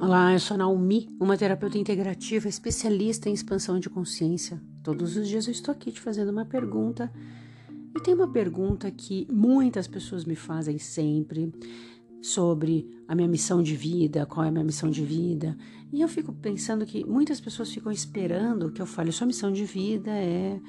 [0.00, 4.62] Olá, eu sou a Naomi, uma terapeuta integrativa especialista em expansão de consciência.
[4.80, 7.12] Todos os dias eu estou aqui te fazendo uma pergunta.
[7.96, 11.52] E tem uma pergunta que muitas pessoas me fazem sempre
[12.22, 15.58] sobre a minha missão de vida, qual é a minha missão de vida.
[15.92, 19.64] E eu fico pensando que muitas pessoas ficam esperando que eu fale: sua missão de
[19.64, 20.60] vida é,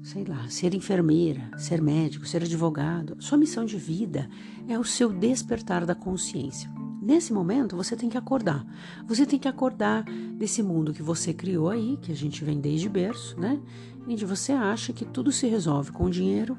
[0.00, 3.16] sei lá, ser enfermeira, ser médico, ser advogado.
[3.18, 4.30] Sua missão de vida
[4.68, 6.70] é o seu despertar da consciência.
[7.00, 8.66] Nesse momento, você tem que acordar.
[9.06, 10.04] Você tem que acordar
[10.36, 13.58] desse mundo que você criou aí, que a gente vem desde berço, né?
[14.06, 16.58] Onde você acha que tudo se resolve com dinheiro,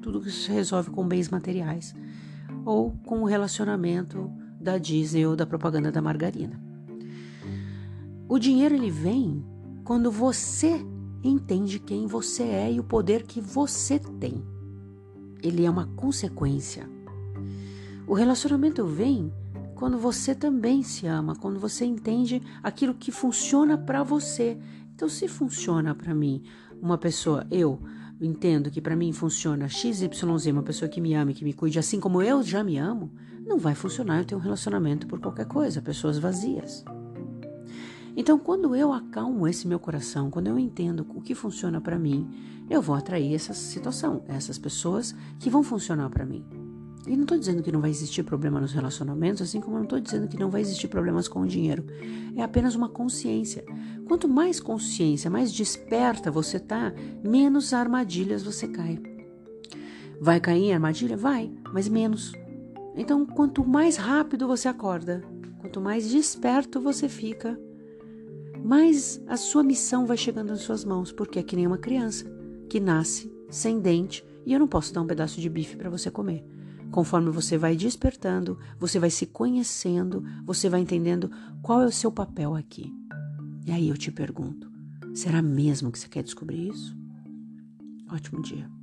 [0.00, 1.94] tudo se resolve com bens materiais,
[2.64, 6.60] ou com o relacionamento da Disney ou da propaganda da margarina.
[8.28, 9.44] O dinheiro ele vem
[9.82, 10.86] quando você
[11.24, 14.44] entende quem você é e o poder que você tem.
[15.42, 16.88] Ele é uma consequência.
[18.10, 19.32] O relacionamento vem
[19.76, 24.58] quando você também se ama, quando você entende aquilo que funciona para você.
[24.92, 26.42] Então, se funciona para mim,
[26.82, 27.78] uma pessoa, eu
[28.20, 30.10] entendo que para mim funciona XYZ,
[30.48, 33.12] uma pessoa que me ama e que me cuide assim como eu já me amo,
[33.46, 36.84] não vai funcionar eu ter um relacionamento por qualquer coisa, pessoas vazias.
[38.16, 42.28] Então, quando eu acalmo esse meu coração, quando eu entendo o que funciona para mim,
[42.68, 46.59] eu vou atrair essa situação, essas pessoas que vão funcionar para mim.
[47.06, 49.98] E não estou dizendo que não vai existir problema nos relacionamentos, assim como não estou
[50.00, 51.84] dizendo que não vai existir problemas com o dinheiro.
[52.36, 53.64] É apenas uma consciência.
[54.06, 56.92] Quanto mais consciência, mais desperta você tá,
[57.24, 59.00] menos armadilhas você cai.
[60.20, 61.16] Vai cair em armadilha?
[61.16, 62.32] Vai, mas menos.
[62.94, 65.22] Então, quanto mais rápido você acorda,
[65.58, 67.58] quanto mais desperto você fica,
[68.62, 72.26] mais a sua missão vai chegando nas suas mãos, porque é que nem uma criança
[72.68, 76.10] que nasce sem dente e eu não posso dar um pedaço de bife para você
[76.10, 76.44] comer.
[76.90, 81.30] Conforme você vai despertando, você vai se conhecendo, você vai entendendo
[81.62, 82.92] qual é o seu papel aqui.
[83.66, 84.70] E aí eu te pergunto:
[85.14, 86.96] será mesmo que você quer descobrir isso?
[88.10, 88.79] Ótimo dia.